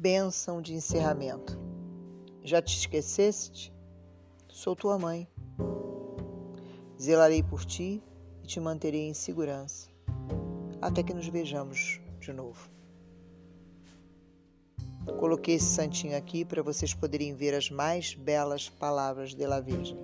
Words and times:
Bênção 0.00 0.62
de 0.62 0.74
encerramento. 0.74 1.58
Já 2.44 2.62
te 2.62 2.78
esqueceste? 2.78 3.74
Sou 4.46 4.76
tua 4.76 4.96
mãe. 4.96 5.26
Zelarei 7.02 7.42
por 7.42 7.64
ti 7.64 8.00
e 8.40 8.46
te 8.46 8.60
manterei 8.60 9.08
em 9.08 9.12
segurança, 9.12 9.88
até 10.80 11.02
que 11.02 11.12
nos 11.12 11.26
vejamos 11.26 12.00
de 12.20 12.32
novo. 12.32 12.70
Coloquei 15.18 15.56
esse 15.56 15.66
santinho 15.66 16.16
aqui 16.16 16.44
para 16.44 16.62
vocês 16.62 16.94
poderem 16.94 17.34
ver 17.34 17.52
as 17.52 17.68
mais 17.68 18.14
belas 18.14 18.68
palavras 18.68 19.34
da 19.34 19.58
Virgem. 19.58 19.98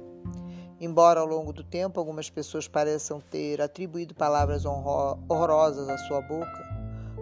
Embora 0.80 1.20
ao 1.20 1.26
longo 1.26 1.52
do 1.52 1.62
tempo 1.62 2.00
algumas 2.00 2.28
pessoas 2.28 2.66
pareçam 2.66 3.20
ter 3.20 3.62
atribuído 3.62 4.12
palavras 4.12 4.64
horrorosas 4.64 5.88
à 5.88 5.96
sua 5.98 6.20
boca, 6.20 6.63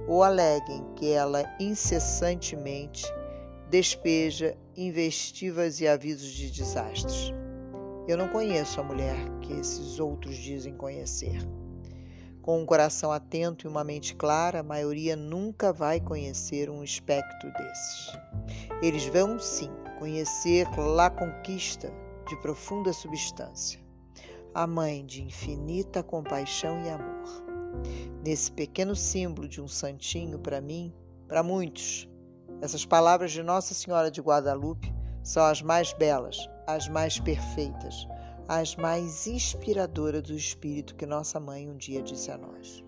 ou 0.07 0.23
aleguem 0.23 0.85
que 0.97 1.11
ela 1.11 1.45
incessantemente 1.61 3.05
despeja 3.71 4.57
investivas 4.77 5.81
e 5.81 5.89
avisos 5.89 6.31
de 6.31 6.51
desastres. 6.51 7.33
Eu 8.07 8.19
não 8.19 8.29
conheço 8.29 8.81
a 8.81 8.85
mulher 8.85 9.17
que 9.41 9.53
esses 9.53 10.01
outros 10.01 10.37
dizem 10.37 10.75
conhecer. 10.75 11.39
Com 12.43 12.61
um 12.61 12.67
coração 12.67 13.13
atento 13.13 13.67
e 13.67 13.71
uma 13.71 13.85
mente 13.85 14.17
clara, 14.17 14.61
a 14.61 14.65
maioria 14.65 15.15
nunca 15.15 15.73
vai 15.73 16.01
conhecer 16.01 16.69
um 16.69 16.83
espectro 16.83 17.53
desses. 17.53 18.19
Eles 18.83 19.07
vão 19.07 19.39
sim 19.39 19.71
conhecer 20.01 20.67
La 20.77 21.09
Conquista 21.09 21.93
de 22.29 22.37
profunda 22.43 22.93
substância, 22.93 23.81
a 24.53 24.67
mãe 24.67 25.07
de 25.07 25.23
infinita 25.23 26.03
compaixão 26.03 26.83
e 26.85 26.89
amor. 26.89 27.52
Nesse 28.25 28.53
pequeno 28.53 28.95
símbolo 28.95 29.49
de 29.49 29.61
um 29.61 29.69
santinho 29.69 30.39
para 30.39 30.61
mim, 30.61 30.93
para 31.27 31.43
muitos, 31.43 32.09
essas 32.61 32.85
palavras 32.85 33.33
de 33.33 33.43
Nossa 33.43 33.75
Senhora 33.75 34.11
de 34.11 34.21
Guadalupe 34.21 34.93
são 35.23 35.45
as 35.45 35.63
mais 35.63 35.93
belas, 35.93 36.49
as 36.67 36.89
mais 36.89 37.19
perfeitas, 37.19 38.07
as 38.49 38.77
mais 38.77 39.27
inspiradoras 39.27 40.23
do 40.23 40.35
Espírito 40.35 40.95
que 40.95 41.07
nossa 41.07 41.41
mãe 41.41 41.69
um 41.69 41.77
dia 41.77 42.03
disse 42.03 42.31
a 42.31 42.39
nós. 42.39 42.85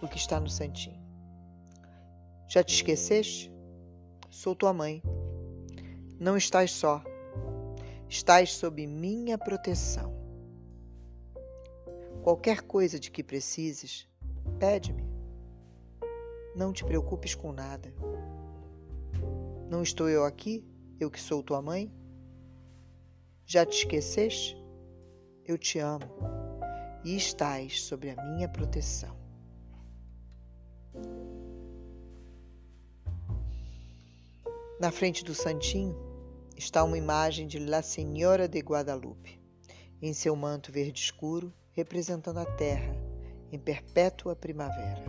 O 0.00 0.08
que 0.08 0.16
está 0.16 0.40
no 0.40 0.48
santinho? 0.48 1.00
Já 2.48 2.64
te 2.64 2.74
esqueceste? 2.74 3.52
Sou 4.28 4.54
tua 4.54 4.72
mãe. 4.72 5.00
Não 6.18 6.36
estás 6.36 6.72
só. 6.72 7.02
Estás 8.12 8.52
sob 8.52 8.86
minha 8.86 9.38
proteção. 9.38 10.14
Qualquer 12.22 12.60
coisa 12.60 13.00
de 13.00 13.10
que 13.10 13.24
precises, 13.24 14.06
pede-me. 14.58 15.02
Não 16.54 16.74
te 16.74 16.84
preocupes 16.84 17.34
com 17.34 17.52
nada. 17.52 17.90
Não 19.66 19.82
estou 19.82 20.10
eu 20.10 20.26
aqui, 20.26 20.62
eu 21.00 21.10
que 21.10 21.18
sou 21.18 21.42
tua 21.42 21.62
mãe? 21.62 21.90
Já 23.46 23.64
te 23.64 23.78
esqueceste? 23.78 24.62
Eu 25.46 25.56
te 25.56 25.78
amo 25.78 26.04
e 27.02 27.16
estás 27.16 27.80
sob 27.80 28.10
a 28.10 28.24
minha 28.26 28.46
proteção. 28.46 29.16
Na 34.78 34.92
frente 34.92 35.24
do 35.24 35.34
santinho 35.34 36.11
está 36.62 36.84
uma 36.84 36.96
imagem 36.96 37.48
de 37.48 37.58
La 37.58 37.82
Senhora 37.82 38.48
de 38.48 38.60
Guadalupe, 38.60 39.42
em 40.00 40.12
seu 40.12 40.36
manto 40.36 40.70
verde 40.70 41.00
escuro, 41.00 41.52
representando 41.72 42.38
a 42.38 42.44
terra 42.44 42.94
em 43.50 43.58
perpétua 43.58 44.36
primavera, 44.36 45.02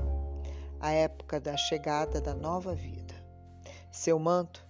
a 0.79 0.91
época 0.91 1.39
da 1.39 1.55
chegada 1.55 2.19
da 2.19 2.33
nova 2.33 2.73
vida. 2.73 3.13
Seu 3.91 4.17
manto 4.17 4.67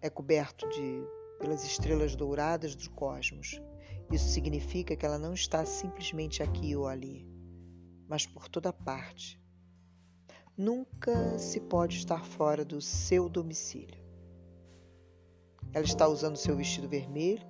é 0.00 0.10
coberto 0.10 0.68
de 0.68 1.06
pelas 1.38 1.64
estrelas 1.64 2.16
douradas 2.16 2.74
do 2.74 2.90
cosmos. 2.90 3.62
Isso 4.10 4.28
significa 4.28 4.96
que 4.96 5.06
ela 5.06 5.18
não 5.18 5.32
está 5.32 5.64
simplesmente 5.64 6.42
aqui 6.42 6.74
ou 6.74 6.88
ali, 6.88 7.24
mas 8.08 8.26
por 8.26 8.48
toda 8.48 8.72
parte. 8.72 9.40
Nunca 10.56 11.38
se 11.38 11.60
pode 11.60 11.98
estar 11.98 12.24
fora 12.24 12.64
do 12.64 12.80
seu 12.80 13.28
domicílio. 13.28 14.05
Ela 15.76 15.84
está 15.84 16.08
usando 16.08 16.38
seu 16.38 16.56
vestido 16.56 16.88
vermelho, 16.88 17.46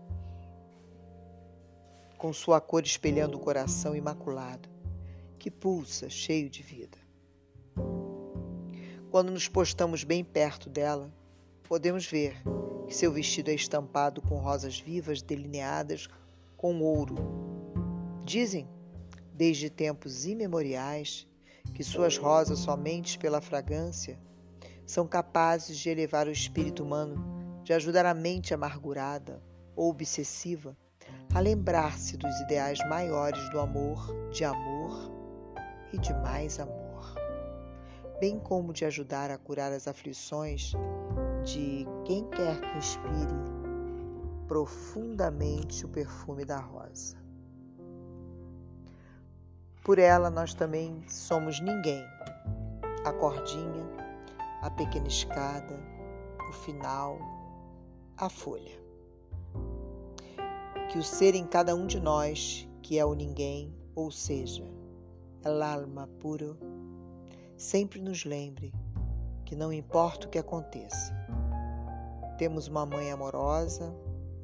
com 2.19 2.33
sua 2.33 2.61
cor 2.61 2.83
espelhando 2.83 3.37
o 3.37 3.41
coração 3.41 3.95
imaculado, 3.95 4.69
que 5.39 5.49
pulsa 5.49 6.11
cheio 6.11 6.51
de 6.51 6.61
vida. 6.61 6.99
Quando 9.13 9.31
nos 9.31 9.47
postamos 9.47 10.03
bem 10.03 10.25
perto 10.25 10.69
dela, 10.69 11.09
podemos 11.63 12.05
ver 12.05 12.43
que 12.89 12.97
seu 12.97 13.13
vestido 13.13 13.53
é 13.53 13.55
estampado 13.55 14.21
com 14.21 14.39
rosas 14.39 14.77
vivas 14.77 15.23
delineadas 15.23 16.09
com 16.57 16.83
ouro. 16.83 17.15
Dizem, 18.25 18.69
desde 19.35 19.71
tempos 19.71 20.27
imemoriais, 20.27 21.29
que 21.73 21.85
suas 21.85 22.19
rosas, 22.19 22.59
somente 22.59 23.21
pela 23.21 23.41
fragrância, 23.41 24.19
são 24.85 25.07
capazes 25.07 25.79
de 25.79 25.91
elevar 25.91 26.27
o 26.27 26.33
espírito 26.33 26.83
humano, 26.83 27.36
de 27.67 27.73
ajudar 27.75 28.07
a 28.07 28.15
mente 28.15 28.55
amargurada 28.55 29.43
ou 29.75 29.91
obsessiva 29.91 30.75
a 31.35 31.41
lembrar-se 31.41 32.17
dos 32.17 32.41
ideais 32.41 32.79
maiores 32.89 33.51
do 33.51 33.61
amor, 33.61 34.31
de 34.31 34.45
amor 34.45 35.11
e 35.93 35.99
de 35.99 36.15
mais 36.15 36.59
amor 36.59 36.87
bem 38.21 38.39
como 38.39 38.73
de 38.73 38.85
ajudar 38.85 39.31
a 39.31 39.39
curar 39.39 39.73
as 39.73 39.87
aflições 39.87 40.73
de 41.45 41.87
quem 42.05 42.29
quer 42.31 42.61
que 42.61 42.79
inspire 42.79 43.35
profundamente 44.49 45.85
o 45.85 45.89
perfume 45.89 46.45
da 46.45 46.59
rosa. 46.59 47.17
Por 49.85 49.99
ela 49.99 50.31
nós 50.31 50.55
também 50.55 51.05
somos 51.09 51.61
ninguém. 51.61 52.05
A 53.05 53.13
cordinha, 53.13 53.87
a 54.63 54.71
pequena 54.71 55.07
escada, 55.07 55.79
o 56.49 56.53
final, 56.53 57.19
a 58.17 58.29
folha. 58.29 58.81
Que 60.91 60.99
o 60.99 61.03
ser 61.03 61.35
em 61.35 61.47
cada 61.47 61.75
um 61.75 61.87
de 61.87 62.01
nós, 62.01 62.67
que 62.83 62.99
é 62.99 63.05
o 63.05 63.15
ninguém, 63.15 63.75
ou 63.95 64.11
seja, 64.11 64.65
el 65.45 65.63
alma 65.63 66.09
puro, 66.21 66.57
sempre 67.57 68.01
nos 68.01 68.25
lembre 68.25 68.73
que 69.45 69.55
não 69.55 69.73
importa 69.73 70.27
o 70.27 70.31
que 70.31 70.39
aconteça, 70.39 71.15
temos 72.39 72.69
uma 72.69 72.85
mãe 72.85 73.11
amorosa, 73.11 73.95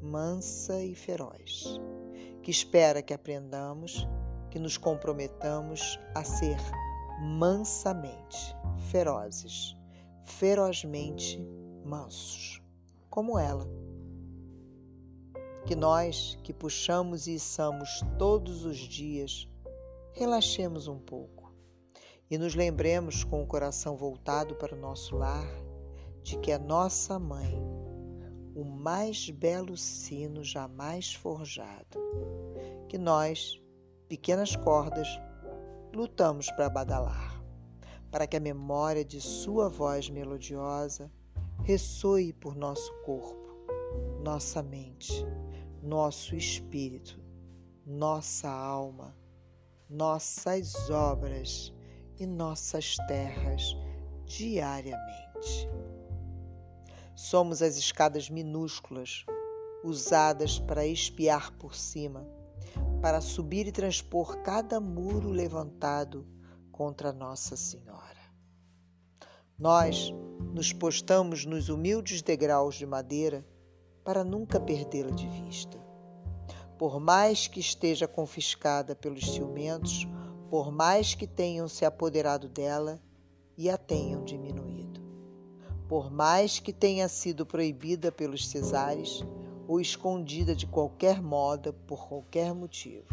mansa 0.01 0.81
e 0.81 0.95
feroz, 0.95 1.79
que 2.41 2.51
espera 2.51 3.01
que 3.01 3.13
aprendamos, 3.13 4.07
que 4.49 4.59
nos 4.59 4.77
comprometamos 4.77 5.99
a 6.15 6.23
ser 6.23 6.57
mansamente 7.19 8.55
ferozes, 8.91 9.75
ferozmente 10.25 11.39
mansos, 11.85 12.62
como 13.13 13.37
ela. 13.37 13.69
Que 15.67 15.75
nós, 15.75 16.35
que 16.41 16.51
puxamos 16.51 17.27
e 17.27 17.35
içamos 17.35 18.01
todos 18.17 18.65
os 18.65 18.75
dias, 18.75 19.47
relaxemos 20.13 20.87
um 20.87 20.97
pouco 20.97 21.53
e 22.27 22.39
nos 22.39 22.55
lembremos 22.55 23.23
com 23.23 23.43
o 23.43 23.45
coração 23.45 23.95
voltado 23.95 24.55
para 24.55 24.75
o 24.75 24.79
nosso 24.79 25.15
lar 25.15 25.47
de 26.23 26.39
que 26.39 26.51
a 26.51 26.57
nossa 26.57 27.19
mãe, 27.19 27.55
o 28.55 28.65
mais 28.65 29.29
belo 29.29 29.77
sino 29.77 30.43
jamais 30.43 31.13
forjado, 31.13 31.99
que 32.89 32.97
nós, 32.97 33.61
pequenas 34.09 34.55
cordas, 34.55 35.07
lutamos 35.93 36.49
para 36.49 36.67
badalar, 36.67 37.45
para 38.09 38.25
que 38.25 38.37
a 38.37 38.39
memória 38.39 39.05
de 39.05 39.21
sua 39.21 39.69
voz 39.69 40.09
melodiosa 40.09 41.11
ressoe 41.63 42.33
por 42.33 42.55
nosso 42.55 42.93
corpo, 43.03 43.55
nossa 44.21 44.61
mente, 44.61 45.25
nosso 45.81 46.35
espírito, 46.35 47.23
nossa 47.85 48.49
alma, 48.49 49.15
nossas 49.89 50.89
obras 50.89 51.73
e 52.19 52.25
nossas 52.25 52.97
terras 53.07 53.77
diariamente. 54.25 55.69
Somos 57.15 57.61
as 57.61 57.77
escadas 57.77 58.29
minúsculas 58.29 59.25
usadas 59.85 60.59
para 60.59 60.85
espiar 60.85 61.51
por 61.53 61.75
cima, 61.75 62.27
para 63.01 63.21
subir 63.21 63.67
e 63.67 63.71
transpor 63.71 64.41
cada 64.41 64.81
muro 64.81 65.29
levantado 65.29 66.27
contra 66.73 67.13
Nossa 67.13 67.55
Senhora. 67.55 68.03
Nós 69.57 70.13
nos 70.53 70.71
postamos 70.71 71.45
nos 71.45 71.67
humildes 71.69 72.21
degraus 72.21 72.75
de 72.75 72.85
madeira 72.85 73.45
para 74.03 74.23
nunca 74.23 74.59
perdê-la 74.59 75.11
de 75.11 75.27
vista. 75.27 75.77
Por 76.77 76.99
mais 76.99 77.47
que 77.47 77.59
esteja 77.59 78.07
confiscada 78.07 78.95
pelos 78.95 79.33
ciumentos 79.33 80.07
por 80.53 80.71
mais 80.71 81.15
que 81.15 81.25
tenham 81.25 81.67
se 81.67 81.83
apoderado 81.83 82.47
dela 82.47 83.01
e 83.57 83.71
a 83.71 83.75
tenham 83.75 84.23
diminuído. 84.23 85.01
Por 85.89 86.11
mais 86.11 86.59
que 86.59 86.71
tenha 86.71 87.07
sido 87.07 87.43
proibida 87.43 88.11
pelos 88.11 88.47
cesares 88.47 89.25
ou 89.67 89.81
escondida 89.81 90.55
de 90.55 90.67
qualquer 90.67 91.23
modo 91.23 91.73
por 91.87 92.07
qualquer 92.07 92.53
motivo. 92.53 93.07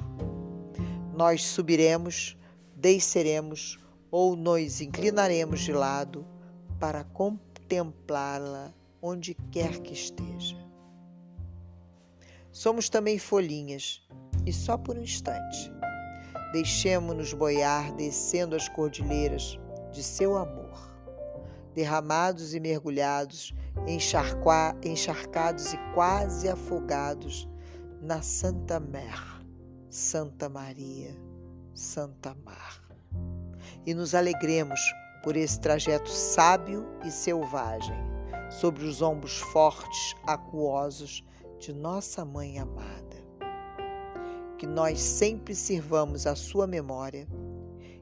Nós 1.17 1.47
subiremos, 1.47 2.37
desceremos 2.77 3.79
ou 4.11 4.37
nos 4.37 4.83
inclinaremos 4.83 5.61
de 5.61 5.73
lado 5.73 6.27
para 6.81 7.05
contemplá-la 7.05 8.73
onde 9.03 9.35
quer 9.53 9.79
que 9.81 9.93
esteja. 9.93 10.57
Somos 12.51 12.89
também 12.89 13.19
folhinhas, 13.19 14.03
e 14.47 14.53
só 14.53 14.77
por 14.77 14.97
um 14.97 15.03
instante. 15.03 15.71
Deixemo-nos 16.53 17.33
boiar 17.33 17.95
descendo 17.95 18.57
as 18.57 18.69
cordilheiras 18.71 19.59
de 19.93 20.03
seu 20.03 20.37
amor, 20.37 20.91
derramados 21.75 22.55
e 22.55 22.61
mergulhados, 22.61 23.55
encharcados 23.87 25.73
e 25.73 25.77
quase 25.95 26.49
afogados 26.49 27.49
na 28.01 28.23
Santa 28.23 28.81
Mer, 28.81 29.21
Santa 29.89 30.49
Maria, 30.49 31.15
Santa 31.75 32.35
Mar. 32.45 32.81
E 33.87 33.95
nos 33.95 34.15
alegremos 34.15 34.81
por 35.23 35.37
esse 35.37 35.61
trajeto 35.61 36.09
sábio 36.09 36.87
e 37.05 37.11
selvagem, 37.11 37.97
sobre 38.51 38.85
os 38.85 39.03
ombros 39.03 39.39
fortes, 39.39 40.15
aquosos 40.27 41.23
de 41.59 41.73
nossa 41.73 42.25
Mãe 42.25 42.59
amada. 42.59 43.17
Que 44.59 44.67
nós 44.67 45.01
sempre 45.01 45.55
sirvamos 45.55 46.27
a 46.27 46.35
sua 46.35 46.67
memória 46.67 47.29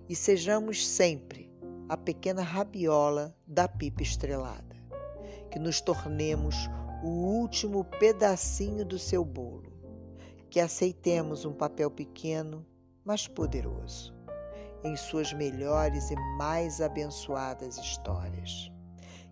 e 0.09 0.15
sejamos 0.15 0.87
sempre 0.87 1.53
a 1.88 1.97
pequena 1.97 2.43
rabiola 2.43 3.37
da 3.47 3.67
pipa 3.67 4.03
estrelada. 4.03 4.76
Que 5.50 5.59
nos 5.59 5.81
tornemos 5.81 6.55
o 7.03 7.09
último 7.09 7.85
pedacinho 7.85 8.85
do 8.85 8.99
seu 8.99 9.25
bolo. 9.25 9.73
Que 10.50 10.61
aceitemos 10.61 11.44
um 11.44 11.53
papel 11.53 11.91
pequeno, 11.91 12.64
mas 13.05 13.26
poderoso, 13.26 14.14
em 14.85 14.97
suas 14.97 15.33
melhores 15.33 16.11
e 16.11 16.17
mais 16.37 16.81
abençoadas 16.81 17.77
histórias. 17.79 18.71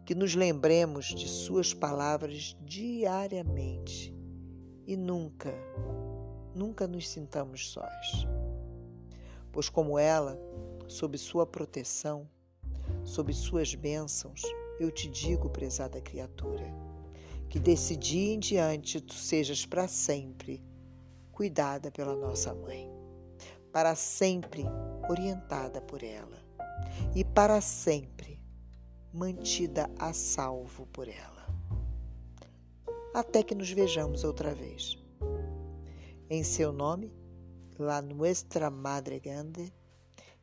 Que 0.05 0.15
nos 0.15 0.35
lembremos 0.35 1.07
de 1.07 1.29
suas 1.29 1.75
palavras 1.75 2.57
diariamente 2.63 4.15
e 4.87 4.97
nunca, 4.97 5.53
nunca 6.55 6.87
nos 6.87 7.09
sintamos 7.09 7.71
sós. 7.71 8.27
Pois, 9.51 9.69
como 9.69 9.99
ela, 9.99 10.39
sob 10.87 11.19
sua 11.19 11.47
proteção, 11.47 12.29
sob 13.05 13.33
suas 13.33 13.75
bênçãos, 13.75 14.43
eu 14.79 14.91
te 14.91 15.09
digo, 15.09 15.49
prezada 15.49 16.01
criatura, 16.01 16.67
que 17.49 17.59
desse 17.59 17.97
dia 17.97 18.35
em 18.35 18.39
diante 18.39 19.01
tu 19.01 19.15
sejas 19.15 19.65
para 19.65 19.89
sempre 19.89 20.63
cuidada 21.33 21.91
pela 21.91 22.15
nossa 22.15 22.55
mãe, 22.55 22.91
para 23.73 23.95
sempre 23.95 24.65
orientada 25.09 25.81
por 25.81 26.03
ela 26.03 26.45
e 27.15 27.25
para 27.25 27.61
sempre 27.61 28.41
mantida 29.13 29.91
a 29.99 30.13
salvo 30.13 30.87
por 30.87 31.09
ela 31.09 31.37
até 33.17 33.43
que 33.43 33.55
nos 33.55 33.71
vejamos 33.71 34.25
outra 34.25 34.55
vez. 34.55 34.99
Em 36.29 36.45
seu 36.45 36.71
nome, 36.71 37.11
La 37.79 38.03
Nuestra 38.03 38.69
Madre 38.69 39.19
Grande, 39.19 39.73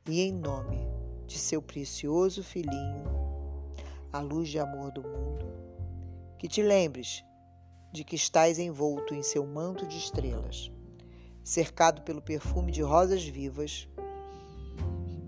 e 0.10 0.22
em 0.22 0.32
nome 0.34 0.80
de 1.28 1.38
seu 1.38 1.62
precioso 1.62 2.44
filhinho, 2.44 3.04
a 4.12 4.20
luz 4.22 4.50
de 4.50 4.58
amor 4.58 4.92
do 4.92 5.04
mundo, 5.04 5.46
que 6.40 6.48
te 6.48 6.64
lembres 6.64 7.24
de 7.92 8.04
que 8.04 8.16
estás 8.16 8.58
envolto 8.58 9.14
em 9.14 9.22
seu 9.22 9.46
manto 9.46 9.86
de 9.86 10.00
estrelas, 10.00 10.72
cercado 11.44 12.02
pelo 12.02 12.24
perfume 12.24 12.72
de 12.72 12.82
rosas 12.82 13.24
vivas, 13.24 13.88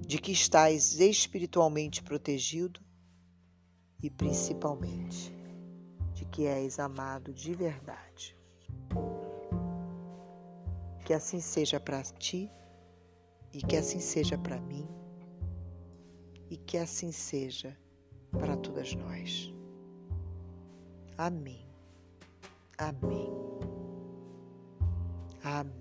de 0.05 0.19
que 0.19 0.31
estás 0.31 0.99
espiritualmente 0.99 2.03
protegido 2.03 2.79
e 4.01 4.09
principalmente 4.09 5.33
de 6.13 6.25
que 6.25 6.45
és 6.45 6.79
amado 6.79 7.33
de 7.33 7.53
verdade. 7.53 8.37
Que 11.03 11.13
assim 11.13 11.39
seja 11.39 11.79
para 11.79 12.01
ti 12.03 12.51
e 13.53 13.61
que 13.61 13.75
assim 13.75 13.99
seja 13.99 14.37
para 14.37 14.59
mim 14.61 14.87
e 16.49 16.57
que 16.57 16.77
assim 16.77 17.11
seja 17.11 17.77
para 18.31 18.55
todas 18.57 18.93
nós. 18.93 19.53
Amém. 21.17 21.65
Amém. 22.77 23.29
Amém. 25.43 25.74